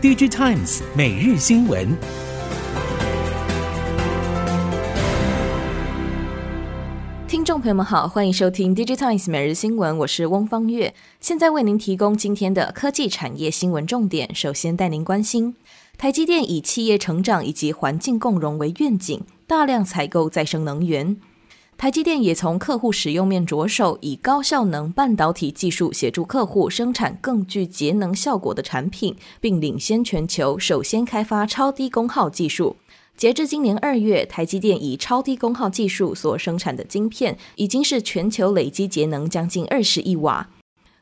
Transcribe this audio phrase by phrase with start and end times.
[0.00, 1.88] DigiTimes 每日新闻。
[7.26, 14.32] 听众朋友们好，欢迎收听 DigiTimes 每日新闻，我是翁方月，现在为您提供今天的科技产业新闻重点。
[14.32, 15.56] 首先带您关心，
[15.96, 21.16] 台积电以企业成长以及环境共融为愿景，大量采购再生能源。
[21.78, 32.74] 台积电也从客户使用面着手，以高效能半导体技术协助客户生产更具节能效果的产品，并领先全球，首先开发超低功耗技术。
[33.16, 40.50] 截至今年二月，台积电以超低功耗技术所生产的晶片，已经是全球累积节能将近二十亿瓦。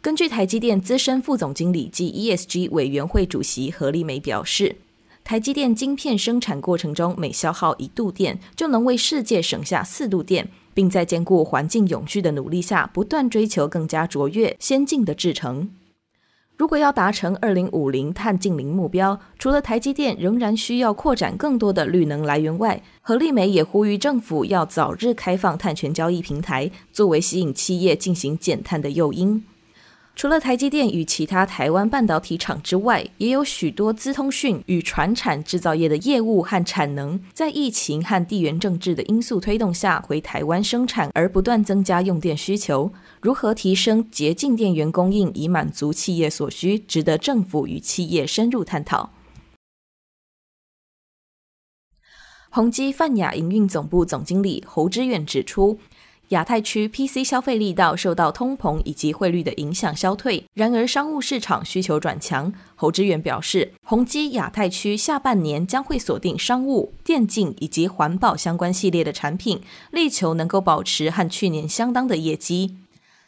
[0.00, 4.76] 根据台积电资深副总经理及 ESG 委员会主席何立梅表示，
[5.24, 10.48] 台积电晶片生产过程中每消耗一度电，就能为世界省下四度电。
[10.74, 15.70] 并在兼顾环境永续的努力下，不断追求更加卓越、先进的制程。
[16.56, 29.44] 如果要达成二零五零碳净零目标，除了台积电仍然需要扩展更多的绿能来源外，何立梅也呼吁政府要早日开放碳权交易平台，作为吸引企业进行减碳的诱因。
[30.14, 42.92] 除了台积电与其他台湾半导体厂之外，也有许多资通讯与传产制造业的业务和产能，在疫情和地缘政治的因素推动下回台湾生产，而不断增加用电需求。
[43.20, 49.10] 如何提升洁净电源供应以满足企业所需，值得政府与企业深入探讨。
[52.50, 55.78] 宏基泛亚营运总部总经理侯之远指出。
[56.32, 62.50] 亚太区 PC 消费力道受到通膨以及汇率的影响消退，然而商务市场需求转强。
[62.74, 72.76] 侯志远表示，宏碁亚太区下半年将会锁定商务、电竞以及环保相关系列的产品，力求能够保持和去年相当的业绩。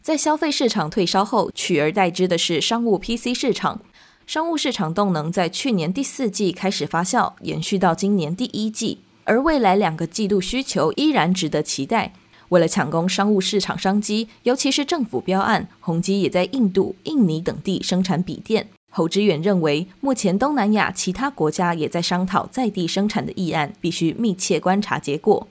[0.00, 3.82] 在消费市场退烧后，取而代之的是商务 PC 市场。
[4.26, 12.14] 商务市场动能在去年第四季开始发酵，延续到今年第一季，而未来两个季度需求依然值得期待。
[12.48, 18.68] 为了抢攻商务市场商机，尤其是政府标案，宏基也在印度、印尼等地生产笔电。
[18.90, 25.46] 侯志远认为，目前东南亚其他国家也在商讨在地生产的议案，必须密切观察结果。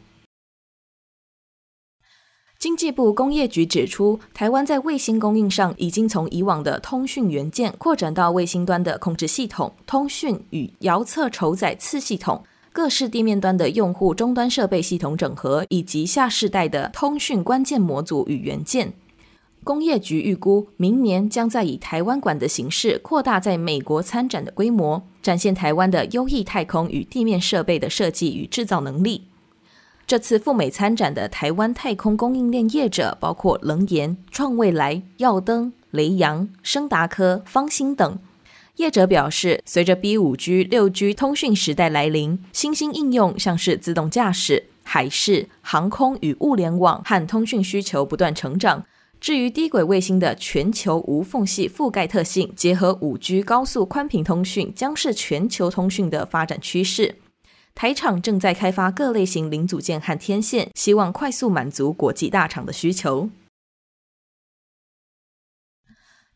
[2.57, 12.43] 经济部工业局指出，台湾在卫星供应上已经从以往的通讯元件扩展到卫星端的控制系统、通讯与遥测酬载次系统。
[12.75, 18.91] 各式地面端的用户终端设备系统整合，以及下世代的通讯关键模组与元件，
[19.63, 29.23] 工业局预估明年将在以台湾馆的形式扩大在美国参展的规模，展现台湾的优异太空与地面设备的设计与制造能力。
[30.05, 38.19] 这次赴美参展的台湾太空供应链业者包括棱研、创未来、耀登、雷阳、升达科、方兴等。
[38.77, 48.85] 业者表示，随着 B 五 G、六 G 通讯时代来临，新兴应用像是自动驾驶、海事、航空与物联网和通讯需求不断成长。
[49.21, 57.15] 至于低轨卫星的全球无缝隙覆盖特性，结合五 G 高速宽频通讯，将是全球通讯的发展趋势。
[57.73, 63.29] 台厂正在开发各类型零组件和天线，希望快速满足国际大厂的需求。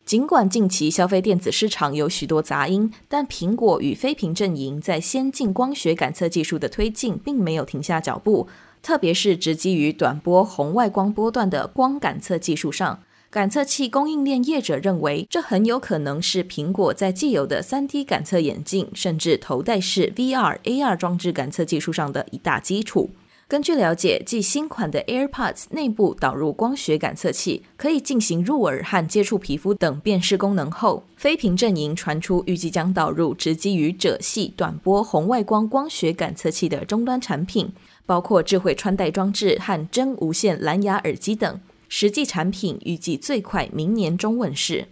[0.04, 8.48] 尽管近期消费电子市场有许多杂音，但苹果与非苹阵营在先进光学感测技术的推进并没有停下脚步。
[8.82, 12.98] 特别是直基于短波红外光波段的光感测技术上，
[13.30, 23.10] 感测器供应链业者认为，这很有可能是苹果在既有的 3D 感测眼镜，甚至头戴式 VR、AR 装置感测技术上的一大基础。
[23.50, 37.72] 根据了解，继新款的 AirPods 内部导入光学感测器，可以进行入耳和接触皮肤等辨识功能后，非屏阵营传出预计将导入直基于褶系短波红外光光学感测器的终端产品，
[38.06, 41.60] 包括智慧穿戴装置和真无线蓝牙耳机等。
[41.88, 44.86] 实际产品预计最快明年中问世。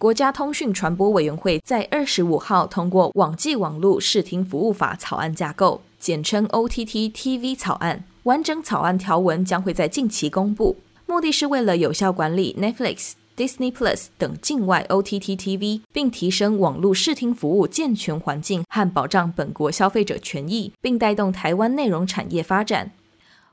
[0.00, 8.02] 国家通讯传播委员会在二十五号通过《网际网络视听服务法》草案架构，简称 OTT-TV 草案。
[8.22, 22.92] 完整草案条文将会在近期公布，目的是为了有效管理 Netflix、Disney Plus 等境外 OTT-TV，并提升网络视听服务健全环境和保障本国消费者权益，并带动台湾内容产业发展。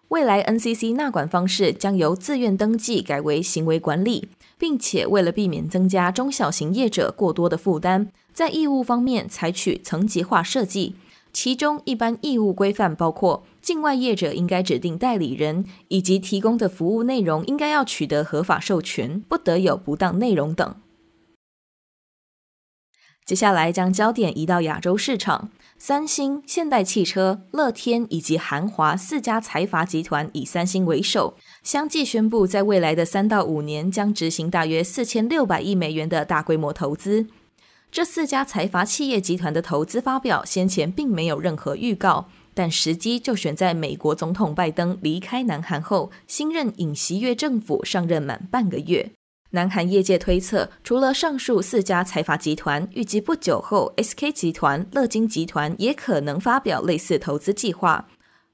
[0.10, 4.30] 未来 NCC 纳管方式将由自愿登记改为行为管理。
[4.60, 10.96] 并且为了避免增加中小型业者过多的负担，在义务方面采取层级化设计。
[11.32, 20.76] 其中一般义务规范包括境外业者应该指定代理人，以及提供的服务内容应该要取得合法授权，不得有不当内容等。
[23.28, 37.28] 接下来将焦点移到亚洲市场，三星、现代汽车、乐天以及韩华四家财阀集团以三星为首，相继宣布在未来的三到五年将执行大约四千六百亿美元的大规模投资。
[37.92, 49.12] 这四家财阀企业集团的投资发表先前并没有任何预告，但时机就选在美国总统拜登离开南韩后，新任尹锡悦政府上任满半个月。
[49.52, 58.08] 南韩业界推测，除了上述四家财阀集团，预计不久后，SK 集团、乐金集团也可能发表类似投资计划。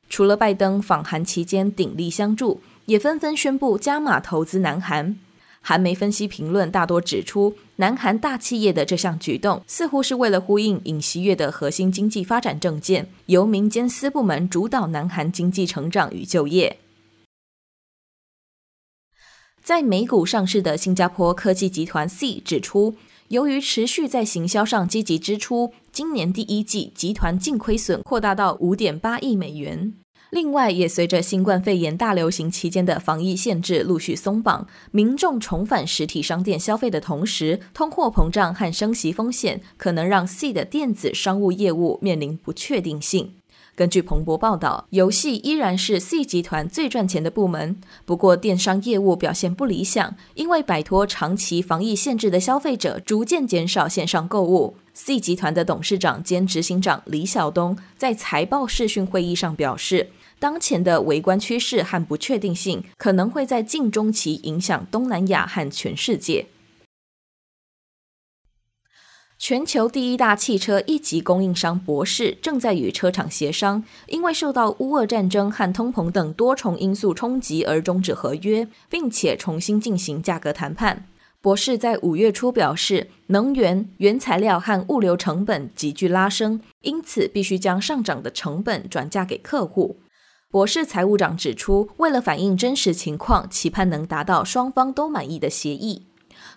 [0.08, 5.18] 除了拜登访韩期间鼎力相助，也纷纷宣布加码投资南韩。
[5.62, 16.78] 韩媒分析评论大多指出，南韩大企业的这项举动，似乎是为了呼应尹锡悦的核心经济发展政见，由民间私部门主导南韩经济成长与就业。
[19.64, 22.96] 在美股上市的新加坡科技集团 C 指出，
[23.30, 29.94] 由于持续在行销上积极支出，今年第一季集团净亏损扩大到五点八亿美元。
[30.32, 43.36] 另外，也随着新冠肺炎大流行期间的防疫限制陆续松绑，民众重返实体商店消费的同时，通货膨胀和升息风险可能让 C 的电子商务业务面临不确定性。
[43.76, 47.76] 根据彭博报道，游戏依然是 C 集团最赚钱的部门。
[48.06, 54.76] 不过，电商业务表现不理想，因为摆脱长期防疫限制的消费者逐渐减少线上购物。
[54.94, 66.46] C 集团的董事长兼执行长李晓东在财报视讯会议上表示，当前的微观趋势和不确定性可能会在近中期影响东南亚和全世界。
[69.46, 81.10] 全球第一大汽车一级供应商博世正在与车厂协商，因为受到乌俄战争和通膨等多重因素冲击而终止合约，并且重新进行价格谈判。
[81.42, 89.98] 博世在五月初表示，能源、原材料和物流成本急剧拉升，因此必须将上涨的成本转嫁给客户。
[90.50, 96.04] 博世财务长指出，为了反映真实情况，期盼能达到双方都满意的协议。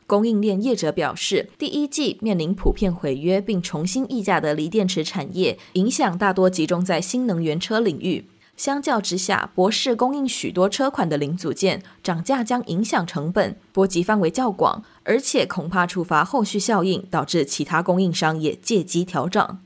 [0.06, 8.26] 供应链业者表示，第一季面临普遍毁约并重新议价的锂电池产业，影响大多集中在新能源车领域。
[8.56, 19.60] 相较之下，博世供应许多车款的零组件，涨价将影响成本，波及范围较广，而且恐怕触发后续效应，导致其他供应商也借机调涨。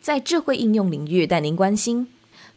[0.00, 2.08] 在智慧应用领域，带您关心。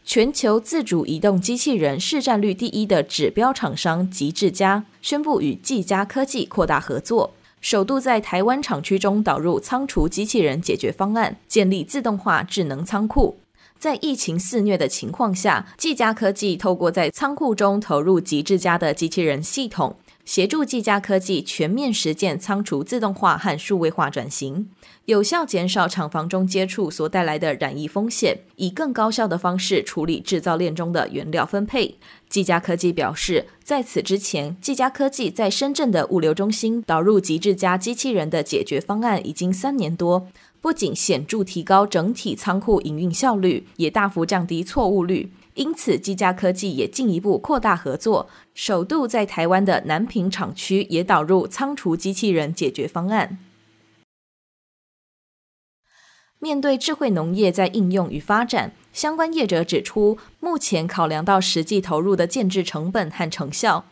[0.06, 13.38] 全球自主移动机器人市占率第一的指标厂商极致家宣布与技嘉科技扩大合作，首度在台湾厂区中导入仓储机器人解决方案，建立自动化智能仓库。
[13.78, 19.96] 在疫情肆虐的情况下，技嘉科技透过在仓库中投入极致家的机器人系统。
[20.24, 24.70] 协助技嘉科技全面实践仓储自动化和数位化转型，
[25.04, 31.98] 有效减少厂房中接触所带来的染疫风险，以更高效的方式处理制造链中的原料分配。
[32.30, 40.26] 技嘉科技表示，在此之前，技嘉科技在深圳的物流中心导入极致家机器人的解决方案已经三年多，
[40.62, 45.30] 不仅显著提高整体仓库营运效率，也大幅降低错误率。
[45.54, 53.38] 因此，技嘉科技也进一步扩大合作，首度在台湾的南平厂区也导入仓储机器人解决方案。
[56.40, 63.86] 面对智慧农业在应用与发展，相关业者指出，目前考量到实际投入的建置成本和成效，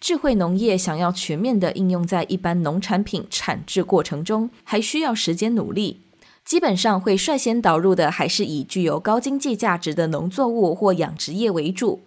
[0.00, 6.02] 智慧农业想要全面的应用在一般农产品产制过程中，还需要时间努力。
[6.44, 12.02] 基本上会率先导入的还是以具有高经济价值的农作物或养殖业为主。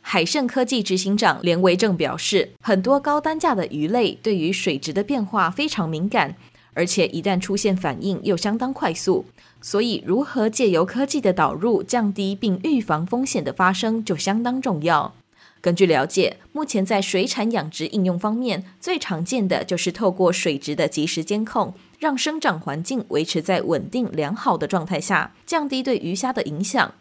[0.00, 6.36] 海盛科技执行长连维正表示，很多高单价的鱼类对于水质的变化非常敏感，
[6.72, 9.26] 而且一旦出现反应又相当快速，
[9.60, 15.12] 所以如何借由科技的导入降低并预防风险的发生就相当重要。
[15.60, 26.94] 根据了解，目前在水产养殖应用方面，最常见的就是透过水质的及时监控，让生长环境维持在稳定良好的状态下，降低对鱼虾的影响。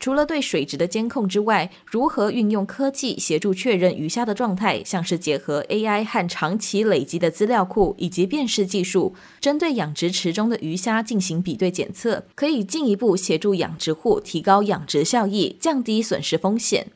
[0.00, 16.86] 除了对水质的监控之外，如何运用科技协助确认鱼虾的状态，像是结合 AI 和长期累积的资料库以及辨识技术，针对养殖池中的鱼虾进行比对检测，可以进一步协助养殖户提高养殖效益，降低损失风险。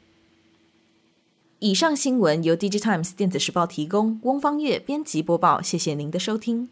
[1.59, 5.61] 以上新闻由《Digitimes 电子时报》提供，翁方月编辑播报。
[5.61, 6.69] 谢谢您的收听。